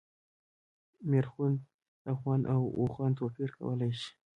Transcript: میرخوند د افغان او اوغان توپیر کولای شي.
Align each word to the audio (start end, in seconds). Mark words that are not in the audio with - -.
میرخوند 1.09 1.57
د 2.03 2.05
افغان 2.15 2.41
او 2.53 2.61
اوغان 2.79 3.11
توپیر 3.19 3.49
کولای 3.57 3.91
شي. 3.99 4.11